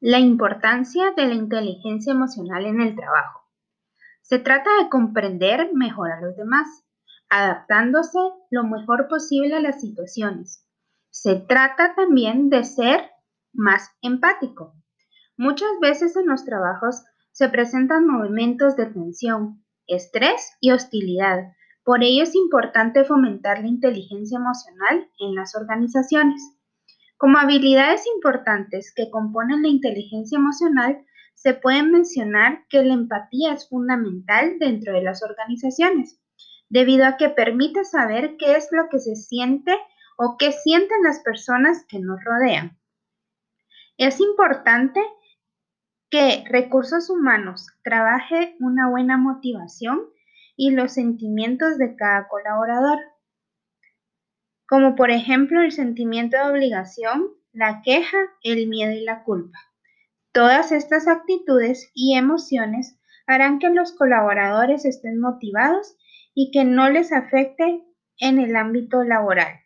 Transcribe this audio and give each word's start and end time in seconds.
La 0.00 0.18
importancia 0.18 1.12
de 1.16 1.26
la 1.26 1.34
inteligencia 1.34 2.12
emocional 2.12 2.66
en 2.66 2.82
el 2.82 2.94
trabajo. 2.94 3.48
Se 4.20 4.38
trata 4.38 4.68
de 4.82 4.90
comprender 4.90 5.70
mejor 5.72 6.12
a 6.12 6.20
los 6.20 6.36
demás, 6.36 6.84
adaptándose 7.30 8.18
lo 8.50 8.64
mejor 8.64 9.08
posible 9.08 9.56
a 9.56 9.60
las 9.60 9.80
situaciones. 9.80 10.68
Se 11.08 11.36
trata 11.36 11.94
también 11.94 12.50
de 12.50 12.64
ser 12.64 13.10
más 13.54 13.90
empático. 14.02 14.74
Muchas 15.38 15.70
veces 15.80 16.14
en 16.14 16.26
los 16.26 16.44
trabajos 16.44 17.02
se 17.32 17.48
presentan 17.48 18.06
momentos 18.06 18.76
de 18.76 18.86
tensión, 18.86 19.64
estrés 19.86 20.58
y 20.60 20.72
hostilidad. 20.72 21.54
Por 21.84 22.02
ello 22.02 22.24
es 22.24 22.34
importante 22.34 23.04
fomentar 23.04 23.60
la 23.60 23.68
inteligencia 23.68 24.36
emocional 24.36 25.08
en 25.20 25.34
las 25.34 25.56
organizaciones. 25.56 26.55
Como 27.16 27.38
habilidades 27.38 28.04
importantes 28.14 28.92
que 28.94 29.10
componen 29.10 29.62
la 29.62 29.68
inteligencia 29.68 30.36
emocional, 30.36 31.04
se 31.34 31.54
puede 31.54 31.82
mencionar 31.82 32.66
que 32.68 32.82
la 32.82 32.94
empatía 32.94 33.54
es 33.54 33.68
fundamental 33.68 34.58
dentro 34.58 34.92
de 34.92 35.02
las 35.02 35.22
organizaciones, 35.22 36.20
debido 36.68 37.06
a 37.06 37.16
que 37.16 37.28
permite 37.28 37.84
saber 37.84 38.36
qué 38.36 38.56
es 38.56 38.68
lo 38.70 38.88
que 38.90 38.98
se 38.98 39.16
siente 39.16 39.74
o 40.18 40.36
qué 40.38 40.52
sienten 40.52 41.02
las 41.04 41.20
personas 41.20 41.84
que 41.88 42.00
nos 42.00 42.22
rodean. 42.24 42.78
Es 43.98 44.20
importante 44.20 45.00
que 46.10 46.44
recursos 46.50 47.08
humanos 47.10 47.66
trabaje 47.82 48.56
una 48.60 48.88
buena 48.88 49.16
motivación 49.16 50.00
y 50.56 50.70
los 50.70 50.92
sentimientos 50.92 51.78
de 51.78 51.96
cada 51.96 52.28
colaborador 52.28 52.98
como 54.68 54.94
por 54.94 55.10
ejemplo 55.10 55.60
el 55.60 55.72
sentimiento 55.72 56.36
de 56.36 56.50
obligación, 56.50 57.28
la 57.52 57.82
queja, 57.82 58.18
el 58.42 58.68
miedo 58.68 58.92
y 58.92 59.04
la 59.04 59.22
culpa. 59.24 59.58
Todas 60.32 60.72
estas 60.72 61.08
actitudes 61.08 61.90
y 61.94 62.16
emociones 62.16 62.98
harán 63.26 63.58
que 63.58 63.70
los 63.70 63.92
colaboradores 63.92 64.84
estén 64.84 65.20
motivados 65.20 65.96
y 66.34 66.50
que 66.50 66.64
no 66.64 66.90
les 66.90 67.12
afecte 67.12 67.82
en 68.18 68.38
el 68.38 68.56
ámbito 68.56 69.02
laboral. 69.02 69.65